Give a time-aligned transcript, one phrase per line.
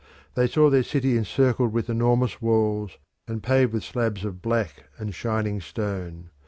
[0.33, 5.13] They saw their city encircled with enormous walls, and paved with slabs of black and
[5.13, 6.31] shining stone.